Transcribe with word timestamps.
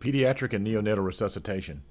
Pediatric 0.00 0.54
and 0.54 0.66
neonatal 0.66 1.04
resuscitation. 1.04 1.82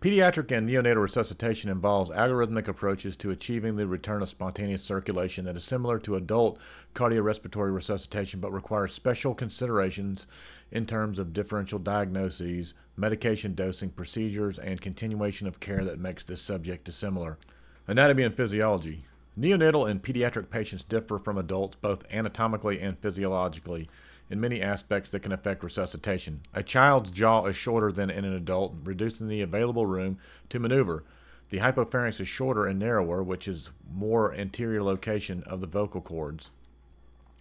Pediatric 0.00 0.50
and 0.50 0.66
neonatal 0.66 1.02
resuscitation 1.02 1.68
involves 1.68 2.10
algorithmic 2.10 2.66
approaches 2.66 3.14
to 3.14 3.30
achieving 3.30 3.76
the 3.76 3.86
return 3.86 4.22
of 4.22 4.30
spontaneous 4.30 4.82
circulation 4.82 5.44
that 5.44 5.54
is 5.54 5.62
similar 5.62 5.98
to 5.98 6.16
adult 6.16 6.58
cardiorespiratory 6.94 7.72
resuscitation 7.72 8.40
but 8.40 8.54
requires 8.54 8.94
special 8.94 9.34
considerations 9.34 10.26
in 10.70 10.86
terms 10.86 11.18
of 11.18 11.34
differential 11.34 11.78
diagnoses, 11.78 12.72
medication 12.96 13.54
dosing 13.54 13.90
procedures, 13.90 14.58
and 14.58 14.80
continuation 14.80 15.46
of 15.46 15.60
care 15.60 15.84
that 15.84 16.00
makes 16.00 16.24
this 16.24 16.40
subject 16.40 16.84
dissimilar. 16.84 17.36
Anatomy 17.86 18.22
and 18.22 18.34
physiology. 18.34 19.04
Neonatal 19.38 19.90
and 19.90 20.02
pediatric 20.02 20.48
patients 20.48 20.84
differ 20.84 21.18
from 21.18 21.36
adults 21.36 21.76
both 21.76 22.10
anatomically 22.10 22.80
and 22.80 22.98
physiologically 22.98 23.90
in 24.32 24.40
many 24.40 24.62
aspects 24.62 25.10
that 25.10 25.20
can 25.20 25.30
affect 25.30 25.62
resuscitation. 25.62 26.40
A 26.54 26.62
child's 26.62 27.10
jaw 27.10 27.44
is 27.44 27.54
shorter 27.54 27.92
than 27.92 28.08
in 28.08 28.24
an 28.24 28.32
adult, 28.32 28.74
reducing 28.82 29.28
the 29.28 29.42
available 29.42 29.84
room 29.84 30.16
to 30.48 30.58
maneuver. 30.58 31.04
The 31.50 31.58
hypopharynx 31.58 32.18
is 32.18 32.28
shorter 32.28 32.66
and 32.66 32.78
narrower, 32.78 33.22
which 33.22 33.46
is 33.46 33.72
more 33.94 34.34
anterior 34.34 34.82
location 34.82 35.42
of 35.46 35.60
the 35.60 35.66
vocal 35.66 36.00
cords. 36.00 36.50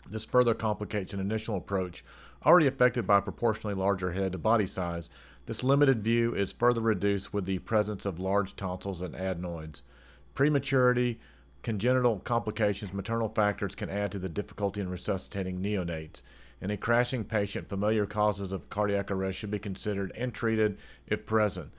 This 0.10 0.26
further 0.26 0.54
complicates 0.54 1.14
an 1.14 1.22
initial 1.22 1.56
approach 1.56 2.04
already 2.46 2.68
affected 2.68 3.08
by 3.08 3.20
a 3.20 3.22
proportionally 3.22 3.76
larger 3.76 4.12
head 4.12 4.34
to 4.34 4.38
body 4.38 4.68
size. 4.68 5.10
This 5.46 5.64
limited 5.64 6.04
view 6.04 6.36
is 6.36 6.52
further 6.52 6.82
reduced 6.82 7.34
with 7.34 7.46
the 7.46 7.60
presence 7.60 8.06
of 8.06 8.20
large 8.20 8.58
tonsils 8.58 9.02
and 9.02 9.16
adenoids. 9.16 9.82
Prematurity, 10.36 11.22
congenital 11.64 12.20
complications, 12.20 12.92
maternal 12.92 13.30
factors 13.30 13.76
can 13.76 13.90
add 13.90 14.12
to 14.12 14.20
the 14.20 14.28
difficulty 14.28 14.82
in 14.82 14.90
resuscitating 14.90 15.62
neonates. 15.62 16.22
In 16.62 16.70
a 16.70 16.78
crashing 16.78 17.24
patient, 17.24 17.68
familiar 17.68 18.06
causes 18.06 18.52
of 18.52 18.70
cardiac 18.70 19.10
arrest 19.10 19.40
should 19.40 19.50
be 19.50 19.58
considered 19.58 20.12
and 20.16 20.32
treated 20.32 20.78
if 21.08 21.26
present. 21.26 21.72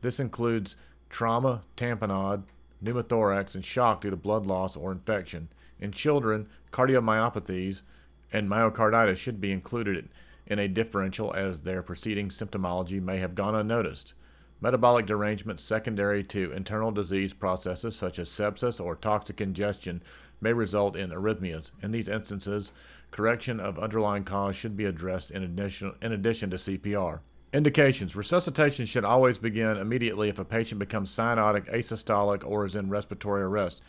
This 0.00 0.20
includes 0.20 0.76
trauma, 1.10 1.62
tamponade, 1.76 2.44
pneumothorax, 2.82 3.56
and 3.56 3.64
shock 3.64 4.00
due 4.00 4.10
to 4.10 4.16
blood 4.16 4.46
loss 4.46 4.76
or 4.76 4.92
infection. 4.92 5.48
In 5.80 5.90
children, 5.90 6.48
cardiomyopathies 6.70 7.82
and 8.32 8.48
myocarditis 8.48 9.16
should 9.16 9.40
be 9.40 9.50
included 9.50 10.08
in 10.46 10.60
a 10.60 10.68
differential 10.68 11.34
as 11.34 11.62
their 11.62 11.82
preceding 11.82 12.28
symptomology 12.28 13.02
may 13.02 13.18
have 13.18 13.34
gone 13.34 13.56
unnoticed. 13.56 14.14
Metabolic 14.60 15.06
derangements 15.06 15.62
secondary 15.62 16.24
to 16.24 16.52
internal 16.52 16.90
disease 16.90 17.32
processes 17.32 17.94
such 17.94 18.18
as 18.18 18.28
sepsis 18.28 18.84
or 18.84 18.96
toxic 18.96 19.40
ingestion 19.40 20.02
may 20.40 20.52
result 20.52 20.96
in 20.96 21.10
arrhythmias. 21.10 21.70
In 21.80 21.92
these 21.92 22.08
instances, 22.08 22.72
correction 23.12 23.60
of 23.60 23.78
underlying 23.78 24.24
cause 24.24 24.56
should 24.56 24.76
be 24.76 24.84
addressed 24.84 25.30
in 25.30 25.44
addition, 25.44 25.94
in 26.02 26.12
addition 26.12 26.50
to 26.50 26.56
CPR. 26.56 27.20
Indications 27.52 28.16
Resuscitation 28.16 28.84
should 28.84 29.04
always 29.04 29.38
begin 29.38 29.76
immediately 29.76 30.28
if 30.28 30.38
a 30.38 30.44
patient 30.44 30.78
becomes 30.78 31.10
cyanotic, 31.10 31.72
asystolic, 31.72 32.44
or 32.44 32.64
is 32.64 32.76
in 32.76 32.90
respiratory 32.90 33.42
arrest, 33.42 33.80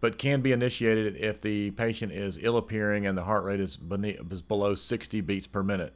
but 0.00 0.18
can 0.18 0.40
be 0.40 0.52
initiated 0.52 1.16
if 1.16 1.40
the 1.40 1.70
patient 1.72 2.12
is 2.12 2.38
ill 2.42 2.56
appearing 2.56 3.06
and 3.06 3.16
the 3.16 3.24
heart 3.24 3.44
rate 3.44 3.60
is, 3.60 3.76
beneath, 3.76 4.20
is 4.30 4.42
below 4.42 4.74
60 4.74 5.20
beats 5.22 5.46
per 5.46 5.62
minute. 5.62 5.94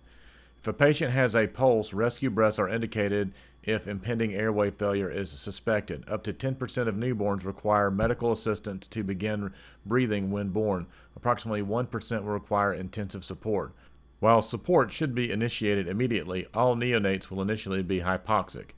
If 0.58 0.67
a 0.67 0.73
patient 0.73 1.12
has 1.12 1.36
a 1.36 1.47
pulse, 1.47 1.92
rescue 1.92 2.30
breaths 2.30 2.58
are 2.58 2.69
indicated 2.69 3.33
if 3.67 3.89
impending 3.89 4.33
airway 4.33 4.70
failure 4.70 5.11
is 5.11 5.31
suspected. 5.31 6.09
Up 6.09 6.22
to 6.22 6.33
10% 6.33 6.89
of 6.89 6.95
newborns 6.95 7.45
require 7.45 7.91
medical 7.91 8.31
assistance 8.31 8.86
to 8.86 9.03
begin 9.03 9.53
breathing 9.84 10.31
when 10.31 10.50
born. 10.50 10.86
Approximately 11.17 11.62
1% 11.62 12.23
will 12.23 12.33
require 12.33 12.73
intensive 12.73 13.25
support. 13.25 13.75
While 14.20 14.41
support 14.41 14.92
should 14.92 15.14
be 15.14 15.31
initiated 15.31 15.89
immediately, 15.89 16.47
all 16.55 16.77
neonates 16.77 17.28
will 17.28 17.42
initially 17.42 17.83
be 17.83 18.00
hypoxic. 18.00 18.70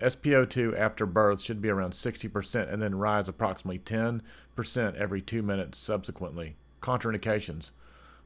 SpO2 0.00 0.78
after 0.78 1.06
birth 1.06 1.40
should 1.40 1.60
be 1.60 1.68
around 1.68 1.92
60% 1.92 2.72
and 2.72 2.80
then 2.80 2.94
rise 2.94 3.28
approximately 3.28 3.78
10% 3.78 4.94
every 4.94 5.20
two 5.20 5.42
minutes 5.42 5.78
subsequently. 5.78 6.56
Contraindications. 6.80 7.72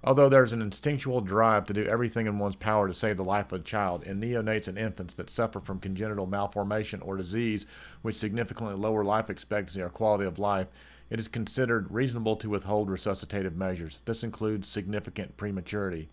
Although 0.05 0.31
there's 0.31 0.53
an 0.53 0.63
instinctual 0.63 1.21
drive 1.21 1.65
to 1.67 1.73
do 1.73 1.85
everything 1.85 2.27
in 2.27 2.41
one's 2.41 2.57
power 2.57 2.89
to 2.89 2.95
save 2.95 3.17
the 3.17 3.25
life 3.25 3.53
of 3.53 3.61
a 3.61 3.65
child, 3.65 4.03
in 4.03 4.21
neonates 4.21 4.67
and 4.67 4.77
infants 4.77 5.15
that 5.15 5.31
suffer 5.31 5.61
from 5.61 5.79
congenital 5.79 6.27
malformation 6.27 7.01
or 7.03 7.17
disease, 7.17 7.67
which 8.03 8.17
significantly 8.17 8.75
lower 8.75 9.05
life 9.05 9.31
expectancy 9.31 9.81
or 9.81 9.89
quality 9.89 10.25
of 10.25 10.41
life, 10.41 10.67
it 11.09 11.21
is 11.21 11.29
considered 11.29 11.93
reasonable 11.93 12.35
to 12.37 12.51
withhold 12.51 12.89
resuscitative 12.89 13.55
measures. 13.55 14.01
This 14.05 14.25
includes 14.25 14.67
significant 14.67 15.37
prematurity. 15.37 16.09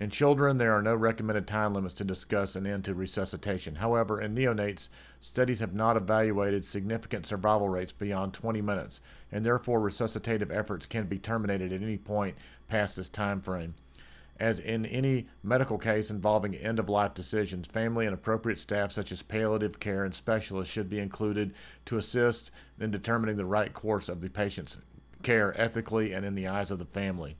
In 0.00 0.08
children, 0.08 0.56
there 0.56 0.72
are 0.72 0.80
no 0.80 0.94
recommended 0.94 1.46
time 1.46 1.74
limits 1.74 1.92
to 1.94 2.04
discuss 2.04 2.56
an 2.56 2.66
end 2.66 2.86
to 2.86 2.94
resuscitation. 2.94 3.74
However, 3.74 4.18
in 4.18 4.34
neonates, 4.34 4.88
studies 5.20 5.60
have 5.60 5.74
not 5.74 5.98
evaluated 5.98 6.64
significant 6.64 7.26
survival 7.26 7.68
rates 7.68 7.92
beyond 7.92 8.32
20 8.32 8.62
minutes, 8.62 9.02
and 9.30 9.44
therefore 9.44 9.78
resuscitative 9.78 10.50
efforts 10.50 10.86
can 10.86 11.04
be 11.04 11.18
terminated 11.18 11.70
at 11.70 11.82
any 11.82 11.98
point 11.98 12.38
past 12.66 12.96
this 12.96 13.10
time 13.10 13.42
frame. 13.42 13.74
As 14.38 14.58
in 14.58 14.86
any 14.86 15.26
medical 15.42 15.76
case 15.76 16.10
involving 16.10 16.54
end 16.54 16.78
of 16.78 16.88
life 16.88 17.12
decisions, 17.12 17.66
family 17.66 18.06
and 18.06 18.14
appropriate 18.14 18.58
staff, 18.58 18.92
such 18.92 19.12
as 19.12 19.20
palliative 19.20 19.80
care 19.80 20.06
and 20.06 20.14
specialists, 20.14 20.72
should 20.72 20.88
be 20.88 20.98
included 20.98 21.52
to 21.84 21.98
assist 21.98 22.50
in 22.80 22.90
determining 22.90 23.36
the 23.36 23.44
right 23.44 23.74
course 23.74 24.08
of 24.08 24.22
the 24.22 24.30
patient's 24.30 24.78
care 25.22 25.52
ethically 25.60 26.14
and 26.14 26.24
in 26.24 26.36
the 26.36 26.48
eyes 26.48 26.70
of 26.70 26.78
the 26.78 26.86
family. 26.86 27.36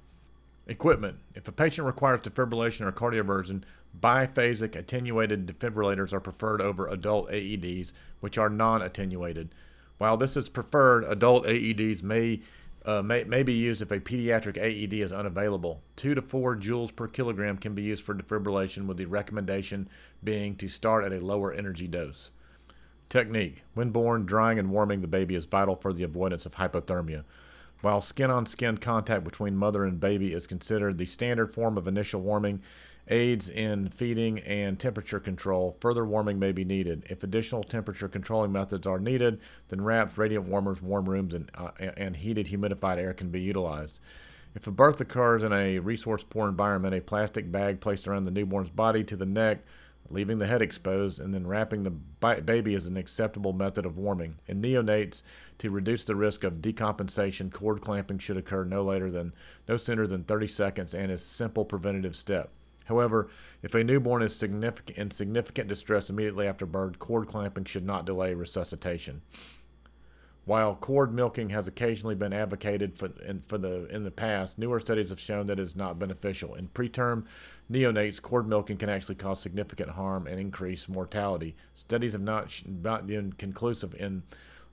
Equipment. 0.70 1.18
If 1.34 1.48
a 1.48 1.52
patient 1.52 1.84
requires 1.84 2.20
defibrillation 2.20 2.82
or 2.82 2.92
cardioversion, 2.92 3.64
biphasic 3.98 4.76
attenuated 4.76 5.48
defibrillators 5.48 6.12
are 6.12 6.20
preferred 6.20 6.62
over 6.62 6.86
adult 6.86 7.28
AEDs, 7.28 7.92
which 8.20 8.38
are 8.38 8.48
non 8.48 8.80
attenuated. 8.80 9.52
While 9.98 10.16
this 10.16 10.36
is 10.36 10.48
preferred, 10.48 11.02
adult 11.08 11.44
AEDs 11.44 12.04
may, 12.04 12.42
uh, 12.86 13.02
may, 13.02 13.24
may 13.24 13.42
be 13.42 13.52
used 13.52 13.82
if 13.82 13.90
a 13.90 13.98
pediatric 13.98 14.56
AED 14.56 14.94
is 14.94 15.12
unavailable. 15.12 15.82
2 15.96 16.14
to 16.14 16.22
4 16.22 16.54
joules 16.54 16.94
per 16.94 17.08
kilogram 17.08 17.58
can 17.58 17.74
be 17.74 17.82
used 17.82 18.04
for 18.04 18.14
defibrillation, 18.14 18.86
with 18.86 18.96
the 18.96 19.06
recommendation 19.06 19.88
being 20.22 20.54
to 20.54 20.68
start 20.68 21.04
at 21.04 21.12
a 21.12 21.18
lower 21.18 21.52
energy 21.52 21.88
dose. 21.88 22.30
Technique 23.08 23.64
When 23.74 23.90
born, 23.90 24.24
drying 24.24 24.60
and 24.60 24.70
warming 24.70 25.00
the 25.00 25.08
baby 25.08 25.34
is 25.34 25.46
vital 25.46 25.74
for 25.74 25.92
the 25.92 26.04
avoidance 26.04 26.46
of 26.46 26.54
hypothermia. 26.54 27.24
While 27.82 28.00
skin 28.00 28.30
on 28.30 28.44
skin 28.46 28.76
contact 28.76 29.24
between 29.24 29.56
mother 29.56 29.84
and 29.84 29.98
baby 29.98 30.32
is 30.32 30.46
considered 30.46 30.98
the 30.98 31.06
standard 31.06 31.50
form 31.50 31.78
of 31.78 31.88
initial 31.88 32.20
warming, 32.20 32.60
aids 33.08 33.48
in 33.48 33.88
feeding 33.88 34.38
and 34.40 34.78
temperature 34.78 35.18
control, 35.18 35.76
further 35.80 36.04
warming 36.04 36.38
may 36.38 36.52
be 36.52 36.64
needed. 36.64 37.04
If 37.08 37.22
additional 37.22 37.62
temperature 37.62 38.08
controlling 38.08 38.52
methods 38.52 38.86
are 38.86 39.00
needed, 39.00 39.40
then 39.68 39.80
wraps, 39.80 40.18
radiant 40.18 40.46
warmers, 40.46 40.82
warm 40.82 41.08
rooms, 41.08 41.32
and, 41.32 41.50
uh, 41.54 41.70
and 41.78 42.16
heated 42.16 42.46
humidified 42.46 42.98
air 42.98 43.14
can 43.14 43.30
be 43.30 43.40
utilized. 43.40 43.98
If 44.54 44.66
a 44.66 44.70
birth 44.70 45.00
occurs 45.00 45.42
in 45.42 45.52
a 45.52 45.78
resource 45.78 46.22
poor 46.22 46.48
environment, 46.48 46.94
a 46.94 47.00
plastic 47.00 47.50
bag 47.50 47.80
placed 47.80 48.06
around 48.06 48.24
the 48.24 48.30
newborn's 48.30 48.68
body 48.68 49.04
to 49.04 49.16
the 49.16 49.26
neck 49.26 49.60
leaving 50.10 50.38
the 50.38 50.46
head 50.46 50.60
exposed, 50.60 51.20
and 51.20 51.32
then 51.32 51.46
wrapping 51.46 51.84
the 51.84 52.40
baby 52.40 52.74
is 52.74 52.86
an 52.86 52.96
acceptable 52.96 53.52
method 53.52 53.86
of 53.86 53.96
warming. 53.96 54.36
In 54.46 54.60
neonates, 54.60 55.22
to 55.58 55.70
reduce 55.70 56.04
the 56.04 56.16
risk 56.16 56.42
of 56.44 56.54
decompensation, 56.54 57.52
cord 57.52 57.80
clamping 57.80 58.18
should 58.18 58.36
occur 58.36 58.64
no 58.64 58.82
later 58.82 59.10
than 59.10 59.32
no 59.68 59.76
sooner 59.76 60.06
than 60.06 60.24
30 60.24 60.48
seconds 60.48 60.94
and 60.94 61.12
is 61.12 61.22
a 61.22 61.24
simple 61.24 61.64
preventative 61.64 62.16
step. 62.16 62.50
However, 62.86 63.28
if 63.62 63.74
a 63.76 63.84
newborn 63.84 64.20
is 64.20 64.34
significant, 64.34 64.98
in 64.98 65.10
significant 65.12 65.68
distress 65.68 66.10
immediately 66.10 66.48
after 66.48 66.66
birth, 66.66 66.98
cord 66.98 67.28
clamping 67.28 67.64
should 67.64 67.86
not 67.86 68.04
delay 68.04 68.34
resuscitation. 68.34 69.22
While 70.50 70.74
cord 70.74 71.14
milking 71.14 71.50
has 71.50 71.68
occasionally 71.68 72.16
been 72.16 72.32
advocated 72.32 72.98
for 72.98 73.08
in, 73.24 73.40
for 73.40 73.56
the 73.56 73.86
in 73.86 74.02
the 74.02 74.10
past, 74.10 74.58
newer 74.58 74.80
studies 74.80 75.10
have 75.10 75.20
shown 75.20 75.46
that 75.46 75.60
it 75.60 75.62
is 75.62 75.76
not 75.76 75.96
beneficial. 75.96 76.56
In 76.56 76.66
preterm 76.66 77.26
neonates, 77.70 78.20
cord 78.20 78.48
milking 78.48 78.76
can 78.76 78.88
actually 78.88 79.14
cause 79.14 79.40
significant 79.40 79.90
harm 79.90 80.26
and 80.26 80.40
increase 80.40 80.88
mortality. 80.88 81.54
Studies 81.74 82.14
have 82.14 82.22
not 82.22 82.64
not 82.66 83.06
been 83.06 83.32
conclusive 83.34 83.94
in 83.94 84.24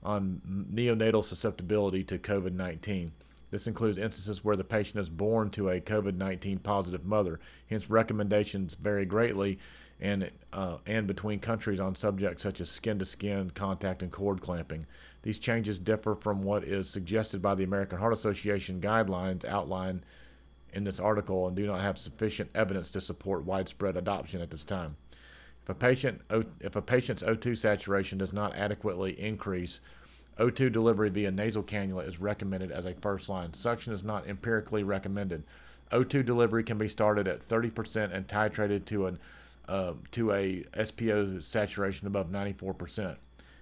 on 0.02 0.42
neonatal 0.74 1.22
susceptibility 1.22 2.02
to 2.02 2.18
COVID-19. 2.18 3.12
This 3.52 3.68
includes 3.68 3.98
instances 3.98 4.44
where 4.44 4.56
the 4.56 4.64
patient 4.64 4.98
is 4.98 5.08
born 5.08 5.48
to 5.50 5.70
a 5.70 5.80
COVID 5.80 6.16
19 6.16 6.58
positive 6.58 7.04
mother. 7.04 7.38
Hence, 7.70 7.88
recommendations 7.88 8.74
vary 8.74 9.06
greatly 9.06 9.60
and, 10.00 10.30
uh, 10.52 10.78
and 10.86 11.06
between 11.06 11.40
countries 11.40 11.80
on 11.80 11.94
subjects 11.94 12.42
such 12.42 12.60
as 12.60 12.70
skin 12.70 12.98
to 12.98 13.04
skin 13.04 13.50
contact 13.50 14.02
and 14.02 14.12
cord 14.12 14.40
clamping. 14.40 14.86
These 15.22 15.38
changes 15.38 15.78
differ 15.78 16.14
from 16.14 16.42
what 16.42 16.64
is 16.64 16.88
suggested 16.88 17.42
by 17.42 17.54
the 17.54 17.64
American 17.64 17.98
Heart 17.98 18.12
Association 18.12 18.80
guidelines 18.80 19.44
outlined 19.44 20.02
in 20.72 20.84
this 20.84 21.00
article 21.00 21.46
and 21.46 21.56
do 21.56 21.66
not 21.66 21.80
have 21.80 21.98
sufficient 21.98 22.50
evidence 22.54 22.90
to 22.90 23.00
support 23.00 23.44
widespread 23.44 23.96
adoption 23.96 24.40
at 24.40 24.50
this 24.50 24.64
time. 24.64 24.96
If 25.62 25.70
a 25.70 25.74
patient 25.74 26.22
if 26.60 26.76
a 26.76 26.82
patient's 26.82 27.22
O2 27.22 27.56
saturation 27.56 28.18
does 28.18 28.32
not 28.32 28.56
adequately 28.56 29.18
increase, 29.20 29.80
O2 30.38 30.70
delivery 30.70 31.10
via 31.10 31.30
nasal 31.30 31.62
cannula 31.62 32.06
is 32.06 32.20
recommended 32.20 32.70
as 32.70 32.86
a 32.86 32.94
first 32.94 33.28
line. 33.28 33.52
Suction 33.52 33.92
is 33.92 34.04
not 34.04 34.26
empirically 34.26 34.84
recommended. 34.84 35.42
O2 35.90 36.24
delivery 36.24 36.62
can 36.62 36.78
be 36.78 36.88
started 36.88 37.26
at 37.26 37.40
30% 37.40 38.12
and 38.12 38.26
titrated 38.26 38.84
to 38.86 39.06
an 39.06 39.18
uh, 39.68 39.92
to 40.12 40.32
a 40.32 40.64
SPO 40.74 41.42
saturation 41.42 42.06
above 42.06 42.30
94%. 42.30 43.16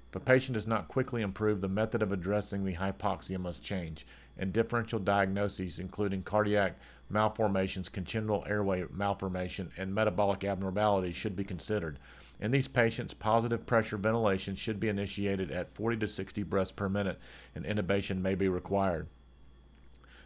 If 0.09 0.15
a 0.15 0.21
patient 0.21 0.55
does 0.55 0.67
not 0.67 0.89
quickly 0.89 1.21
improve, 1.21 1.61
the 1.61 1.69
method 1.69 2.01
of 2.01 2.13
addressing 2.13 2.65
the 2.65 2.75
hypoxia 2.75 3.39
must 3.39 3.63
change, 3.63 4.07
and 4.39 4.53
differential 4.53 5.01
diagnoses, 5.01 5.81
including 5.81 6.23
cardiac 6.23 6.79
malformations, 7.11 7.89
congenital 7.89 8.45
airway 8.47 8.85
malformation, 8.91 9.71
and 9.77 9.95
metabolic 9.95 10.45
abnormalities, 10.45 11.15
should 11.15 11.35
be 11.35 11.45
considered. 11.45 11.99
In 12.39 12.51
these 12.51 12.69
patients, 12.69 13.15
positive 13.15 13.67
pressure 13.67 13.97
ventilation 13.97 14.55
should 14.55 14.79
be 14.79 14.89
initiated 14.89 15.51
at 15.51 15.75
40 15.75 15.99
to 15.99 16.09
60 16.09 16.43
breaths 16.45 16.73
per 16.73 16.89
minute, 16.89 17.19
and 17.55 17.65
intubation 17.65 18.21
may 18.21 18.35
be 18.35 18.49
required. 18.49 19.09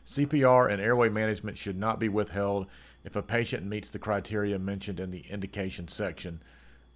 CPR 0.06 0.70
and 0.70 0.80
airway 0.80 1.08
management 1.08 1.58
should 1.58 1.78
not 1.78 1.98
be 1.98 2.08
withheld 2.08 2.66
if 3.04 3.16
a 3.16 3.22
patient 3.22 3.66
meets 3.66 3.90
the 3.90 3.98
criteria 3.98 4.58
mentioned 4.58 5.00
in 5.00 5.10
the 5.10 5.24
indication 5.30 5.88
section. 5.88 6.42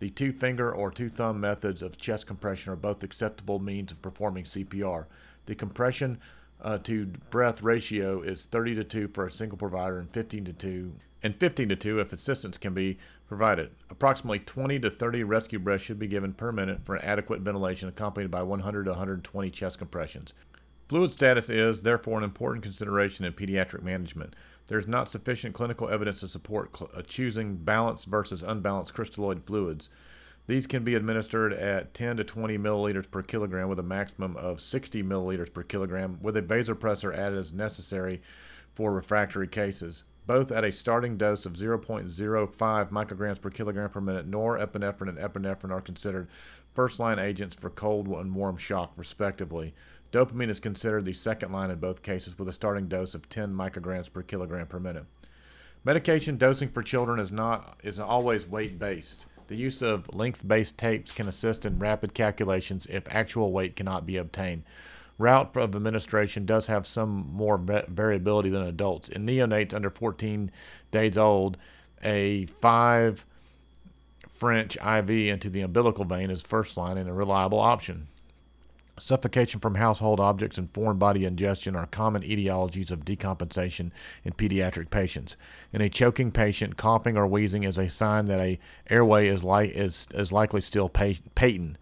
The 0.00 0.10
two 0.10 0.32
finger 0.32 0.72
or 0.72 0.90
two 0.90 1.08
thumb 1.08 1.40
methods 1.40 1.82
of 1.82 1.96
chest 1.96 2.26
compression 2.26 2.72
are 2.72 2.76
both 2.76 3.02
acceptable 3.02 3.58
means 3.58 3.92
of 3.92 4.02
performing 4.02 4.44
CPR. 4.44 5.06
The 5.46 5.54
compression 5.54 6.18
uh, 6.60 6.78
to 6.78 7.06
breath 7.30 7.62
ratio 7.62 8.20
is 8.20 8.46
30 8.46 8.76
to 8.76 8.84
2 8.84 9.08
for 9.08 9.26
a 9.26 9.30
single 9.30 9.58
provider 9.58 9.98
and 9.98 10.10
15 10.10 10.46
to 10.46 10.52
2 10.52 10.92
and 11.22 11.34
15 11.40 11.70
to 11.70 11.76
2 11.76 12.00
if 12.00 12.12
assistance 12.12 12.58
can 12.58 12.74
be 12.74 12.98
provided. 13.26 13.70
Approximately 13.88 14.40
20 14.40 14.78
to 14.80 14.90
30 14.90 15.24
rescue 15.24 15.58
breaths 15.58 15.84
should 15.84 15.98
be 15.98 16.06
given 16.06 16.34
per 16.34 16.52
minute 16.52 16.80
for 16.84 17.02
adequate 17.02 17.40
ventilation 17.40 17.88
accompanied 17.88 18.30
by 18.30 18.42
100 18.42 18.84
to 18.84 18.90
120 18.90 19.50
chest 19.50 19.78
compressions. 19.78 20.34
Fluid 20.88 21.10
status 21.10 21.48
is, 21.48 21.82
therefore, 21.82 22.18
an 22.18 22.24
important 22.24 22.62
consideration 22.62 23.24
in 23.24 23.32
pediatric 23.32 23.82
management. 23.82 24.34
There 24.66 24.78
is 24.78 24.86
not 24.86 25.08
sufficient 25.08 25.54
clinical 25.54 25.88
evidence 25.88 26.20
to 26.20 26.28
support 26.28 26.76
cl- 26.76 26.90
uh, 26.94 27.02
choosing 27.02 27.56
balanced 27.56 28.06
versus 28.06 28.42
unbalanced 28.42 28.94
crystalloid 28.94 29.42
fluids. 29.42 29.88
These 30.46 30.66
can 30.66 30.84
be 30.84 30.94
administered 30.94 31.54
at 31.54 31.94
10 31.94 32.18
to 32.18 32.24
20 32.24 32.58
milliliters 32.58 33.10
per 33.10 33.22
kilogram 33.22 33.68
with 33.68 33.78
a 33.78 33.82
maximum 33.82 34.36
of 34.36 34.60
60 34.60 35.02
milliliters 35.02 35.52
per 35.52 35.62
kilogram, 35.62 36.18
with 36.20 36.36
a 36.36 36.42
vasopressor 36.42 37.16
added 37.16 37.38
as 37.38 37.52
necessary 37.52 38.20
for 38.74 38.92
refractory 38.92 39.48
cases, 39.48 40.04
both 40.26 40.52
at 40.52 40.64
a 40.64 40.72
starting 40.72 41.16
dose 41.16 41.46
of 41.46 41.54
0.05 41.54 42.90
micrograms 42.90 43.40
per 43.40 43.48
kilogram 43.48 43.88
per 43.88 44.02
minute. 44.02 44.30
Norepinephrine 44.30 45.08
and 45.08 45.18
epinephrine 45.18 45.70
are 45.70 45.80
considered 45.80 46.28
first 46.74 47.00
line 47.00 47.18
agents 47.18 47.56
for 47.56 47.70
cold 47.70 48.08
and 48.08 48.34
warm 48.34 48.58
shock, 48.58 48.92
respectively. 48.96 49.72
Dopamine 50.14 50.48
is 50.48 50.60
considered 50.60 51.04
the 51.04 51.12
second 51.12 51.50
line 51.50 51.72
in 51.72 51.80
both 51.80 52.04
cases 52.04 52.38
with 52.38 52.46
a 52.46 52.52
starting 52.52 52.86
dose 52.86 53.16
of 53.16 53.28
10 53.28 53.52
micrograms 53.52 54.12
per 54.12 54.22
kilogram 54.22 54.68
per 54.68 54.78
minute. 54.78 55.06
Medication 55.82 56.38
dosing 56.38 56.68
for 56.68 56.84
children 56.84 57.18
is 57.18 57.32
not 57.32 57.80
is 57.82 57.98
always 57.98 58.46
weight 58.46 58.78
based. 58.78 59.26
The 59.48 59.56
use 59.56 59.82
of 59.82 60.14
length 60.14 60.46
based 60.46 60.78
tapes 60.78 61.10
can 61.10 61.26
assist 61.26 61.66
in 61.66 61.80
rapid 61.80 62.14
calculations 62.14 62.86
if 62.88 63.12
actual 63.12 63.50
weight 63.50 63.74
cannot 63.74 64.06
be 64.06 64.16
obtained. 64.16 64.62
Route 65.18 65.56
of 65.56 65.74
administration 65.74 66.46
does 66.46 66.68
have 66.68 66.86
some 66.86 67.28
more 67.32 67.58
variability 67.58 68.50
than 68.50 68.62
adults. 68.62 69.08
In 69.08 69.26
neonates 69.26 69.74
under 69.74 69.90
14 69.90 70.52
days 70.92 71.18
old, 71.18 71.56
a 72.04 72.46
5 72.46 73.26
French 74.28 74.76
IV 74.76 75.10
into 75.10 75.50
the 75.50 75.62
umbilical 75.62 76.04
vein 76.04 76.30
is 76.30 76.40
first 76.40 76.76
line 76.76 76.98
and 76.98 77.08
a 77.08 77.12
reliable 77.12 77.58
option. 77.58 78.06
Suffocation 78.96 79.58
from 79.58 79.74
household 79.74 80.20
objects 80.20 80.56
and 80.56 80.72
foreign 80.72 80.98
body 80.98 81.24
ingestion 81.24 81.74
are 81.74 81.86
common 81.86 82.22
etiologies 82.22 82.92
of 82.92 83.04
decompensation 83.04 83.90
in 84.24 84.32
pediatric 84.32 84.88
patients. 84.90 85.36
In 85.72 85.80
a 85.80 85.88
choking 85.88 86.30
patient, 86.30 86.76
coughing 86.76 87.16
or 87.16 87.26
wheezing 87.26 87.64
is 87.64 87.76
a 87.76 87.88
sign 87.88 88.26
that 88.26 88.38
a 88.38 88.58
airway 88.88 89.26
is, 89.26 89.42
li- 89.44 89.68
is, 89.68 90.06
is 90.14 90.32
likely 90.32 90.60
still 90.60 90.88
patent, 90.88 91.76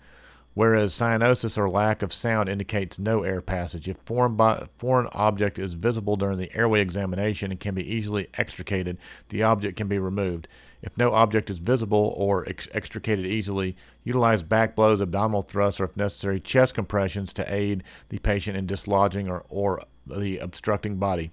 whereas 0.54 0.93
cyanosis 0.93 1.56
or 1.56 1.69
lack 1.69 2.02
of 2.02 2.12
sound 2.12 2.49
indicates 2.49 2.99
no 2.99 3.22
air 3.22 3.40
passage. 3.40 3.88
If 3.88 3.96
foreign, 4.04 4.38
foreign 4.78 5.08
object 5.12 5.58
is 5.58 5.75
visible 5.75 6.16
during 6.16 6.38
the 6.38 6.54
airway 6.54 6.81
examination 6.81 7.50
and 7.50 7.60
can 7.60 7.75
be 7.75 7.90
easily 7.90 8.28
extricated, 8.34 8.99
the 9.28 9.43
object 9.43 9.76
can 9.76 9.88
be 9.88 9.99
removed. 9.99 10.49
If 10.82 10.99
no 10.99 11.14
object 11.14 11.49
is 11.49 11.58
visible 11.58 12.12
or 12.16 12.49
ex- 12.49 12.69
extricated 12.72 13.25
easily, 13.25 13.76
utilize 14.02 14.43
back 14.43 14.75
blows, 14.75 15.00
abdominal 15.00 15.43
thrusts, 15.43 15.81
or 15.81 15.84
if 15.84 15.96
necessary, 15.96 16.40
chest 16.40 16.75
compressions 16.75 17.32
to 17.34 17.55
aid 17.55 17.84
the 18.08 18.19
patient 18.19 18.56
in 18.56 18.66
dislodging 18.66 19.28
or, 19.28 19.44
or 19.48 19.82
the 20.06 20.38
obstructing 20.38 20.96
body. 20.96 21.31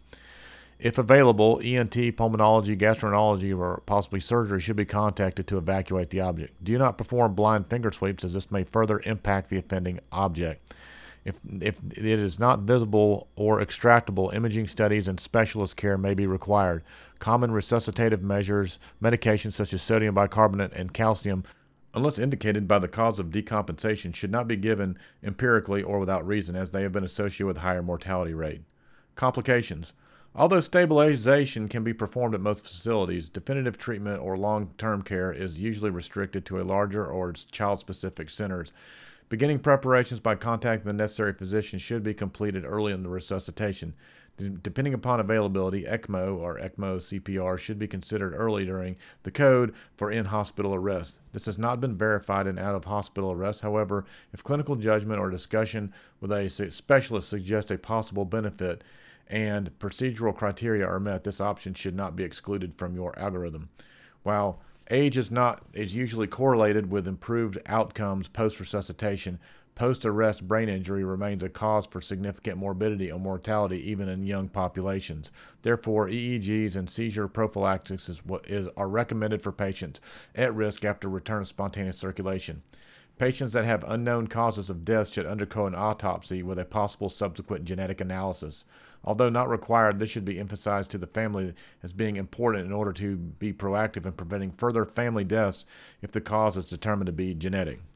If 0.80 0.98
available, 0.98 1.60
ENT, 1.62 1.94
pulmonology, 1.94 2.78
gastroenterology, 2.80 3.58
or 3.58 3.84
possibly 3.86 4.22
surgery 4.22 4.62
should 4.62 4.78
be 4.78 4.86
contacted 4.86 5.46
to 5.48 5.58
evacuate 5.58 6.10
the 6.10 6.22
object. 6.22 6.64
Do 6.64 6.78
not 6.78 6.98
perform 6.98 7.36
blind 7.36 7.68
finger 7.70 7.92
sweeps 7.92 8.24
as 8.24 8.34
this 8.34 8.50
may 8.50 8.64
further 8.64 9.02
impact 9.04 9.50
the 9.50 9.58
offending 9.58 10.00
object. 10.14 10.74
If, 11.26 11.42
if 11.60 11.82
it 11.98 12.06
is 12.06 12.40
not 12.40 12.62
visible 12.62 13.28
or 13.36 13.60
extractable, 13.60 14.34
imaging 14.34 14.68
studies 14.68 15.10
and 15.10 15.20
specialist 15.20 15.76
care 15.76 15.98
may 15.98 16.14
be 16.14 16.26
required. 16.26 16.82
Common 17.20 17.52
resuscitative 17.52 18.22
measures, 18.22 18.80
medications 19.04 19.52
such 19.52 19.74
as 19.74 19.82
sodium 19.82 20.16
bicarbonate 20.16 20.72
and 20.72 20.94
calcium, 20.94 21.44
unless 21.94 22.18
indicated 22.18 22.70
by 22.70 22.80
the 22.80 22.88
cause 22.88 23.20
of 23.20 23.32
decompensation, 23.32 24.16
should 24.16 24.32
not 24.32 24.48
be 24.48 24.56
given 24.56 24.98
empirically 25.22 25.84
or 25.84 26.00
without 26.00 26.26
reason, 26.26 26.56
as 26.56 26.72
they 26.72 26.84
have 26.84 26.94
been 26.94 27.04
associated 27.04 27.48
with 27.48 27.58
higher 27.58 27.84
mortality 27.84 28.34
rate. 28.34 28.62
Complications. 29.16 29.92
Although 30.36 30.60
stabilization 30.60 31.68
can 31.68 31.84
be 31.84 31.94
performed 31.94 32.36
at 32.36 32.42
most 32.42 32.64
facilities, 32.64 33.30
definitive 33.30 33.78
treatment 33.78 34.22
or 34.22 34.38
long 34.38 34.72
term 34.78 35.02
care 35.02 35.32
is 35.32 35.60
usually 35.60 35.90
restricted 35.90 36.46
to 36.46 36.62
a 36.62 36.64
larger 36.64 37.06
or 37.06 37.34
child 37.34 37.80
specific 37.80 38.30
centers. 38.30 38.72
Beginning 39.28 39.60
preparations 39.60 40.20
by 40.20 40.36
contacting 40.36 40.88
the 40.88 40.94
necessary 40.94 41.34
physician 41.34 41.78
should 41.78 42.04
be 42.04 42.14
completed 42.14 42.64
early 42.66 42.94
in 42.94 43.04
the 43.04 43.10
resuscitation. 43.10 43.94
depending 44.62 44.94
upon 44.94 45.20
availability, 45.20 45.84
ECMO 45.84 46.38
or 46.38 46.58
ECMO 46.60 46.98
CPR 46.98 47.60
should 47.60 47.78
be 47.78 47.88
considered 47.88 48.34
early 48.34 48.66
during 48.66 48.96
the 49.24 49.32
code 49.32 49.74
for 49.98 50.10
in 50.10 50.26
hospital 50.26 50.74
arrest. 50.74 51.20
This 51.34 51.46
has 51.46 51.58
not 51.58 51.82
been 51.82 51.98
verified 51.98 52.48
in 52.48 52.58
out 52.58 52.74
of 52.74 52.86
hospital 52.86 53.34
arrest. 53.34 53.62
However, 53.62 54.06
if 54.32 54.44
clinical 54.44 54.78
judgment 54.78 55.20
or 55.20 55.30
discussion 55.30 55.94
with 56.22 56.32
a 56.32 56.50
specialist 56.50 57.28
suggests 57.28 57.70
a 57.70 57.78
possible 57.78 58.24
benefit 58.24 58.84
and 59.30 59.78
procedural 59.80 60.36
criteria 60.36 60.86
are 60.86 61.00
met, 61.00 61.24
this 61.24 61.42
option 61.42 61.74
should 61.74 61.96
not 61.96 62.16
be 62.16 62.24
excluded 62.24 62.74
from 62.74 62.96
your 62.96 63.18
algorithm. 63.18 63.70
While 64.24 64.60
Age 64.92 65.18
is 65.18 65.30
not 65.30 65.64
is 65.74 65.96
usually 65.96 66.26
correlated 66.26 66.90
with 66.90 67.08
improved 67.08 67.60
outcomes 67.68 68.28
post 68.28 68.60
resuscitation. 68.60 69.40
Post 69.76 70.04
arrest 70.04 70.48
brain 70.48 70.68
injury 70.68 71.04
remains 71.04 71.44
a 71.44 71.48
cause 71.48 71.86
for 71.86 72.02
significant 72.02 72.58
morbidity 72.58 73.12
or 73.12 73.20
mortality 73.20 73.90
even 73.90 74.10
in 74.10 74.26
young 74.26 74.50
populations. 74.50 75.32
Therefore, 75.62 76.08
EEGs 76.08 76.76
and 76.76 76.90
seizure 76.90 77.28
prophylaxis 77.28 78.10
is 78.10 78.24
is, 78.46 78.68
are 78.76 78.90
recommended 78.90 79.44
for 79.44 79.52
patients 79.52 80.02
at 80.34 80.56
risk 80.56 80.84
after 80.84 81.08
return 81.08 81.42
of 81.42 81.48
spontaneous 81.48 81.98
circulation. 81.98 82.64
Patients 83.20 83.52
that 83.52 83.66
have 83.66 83.84
unknown 83.86 84.28
causes 84.28 84.70
of 84.70 84.86
death 84.86 85.12
should 85.12 85.26
undergo 85.26 85.66
an 85.66 85.76
autopsy 85.76 86.42
with 86.42 86.58
a 86.58 86.64
possible 86.64 87.10
subsequent 87.10 87.66
genetic 87.66 88.00
analysis. 88.00 88.64
Although 89.04 89.28
not 89.28 89.50
required, 89.50 90.00
this 90.00 90.10
should 90.10 90.24
be 90.24 90.40
emphasized 90.40 90.90
to 90.92 90.98
the 90.98 91.06
family 91.06 91.54
as 91.84 91.92
being 91.92 92.16
important 92.16 92.66
in 92.66 92.72
order 92.72 92.94
to 92.94 93.18
be 93.18 93.52
proactive 93.52 94.06
in 94.06 94.14
preventing 94.14 94.54
further 94.54 94.86
family 94.86 95.26
deaths 95.26 95.66
if 96.02 96.12
the 96.14 96.22
cause 96.22 96.56
is 96.56 96.70
determined 96.70 97.08
to 97.08 97.12
be 97.12 97.36
genetic. 97.36 97.82